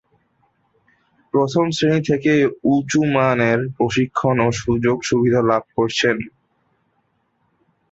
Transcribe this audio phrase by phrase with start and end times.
[1.33, 2.41] প্রথম শ্রেণী থেকেই
[2.71, 6.17] উঁচুমানের প্রশিক্ষণ ও সুযোগ-সুবিধা লাভ করেছেন।